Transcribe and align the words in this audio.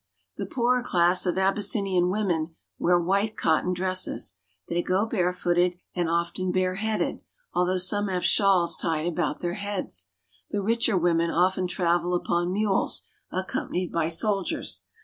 The 0.37 0.47
poorer 0.47 0.81
class 0.81 1.27
of 1.27 1.37
Abyssinian 1.37 2.09
women 2.09 2.55
wear 2.79 2.97
white 2.99 3.37
cotton 3.37 3.71
dresses; 3.71 4.39
they 4.67 4.81
go 4.81 5.05
barefooted 5.05 5.75
and 5.93 6.09
often 6.09 6.51
bareheaded, 6.51 7.19
al 7.55 7.67
though 7.67 7.77
some 7.77 8.07
have 8.07 8.25
shawls 8.25 8.75
tied 8.77 9.05
about 9.05 9.41
their 9.41 9.53
heads. 9.53 10.07
The 10.49 10.63
richer 10.63 10.97
women 10.97 11.29
often 11.29 11.67
travel 11.67 12.15
upon 12.15 12.51
mules, 12.51 13.03
accompanied 13.31 13.91
by 13.91 14.07
soldiers. 14.07 14.81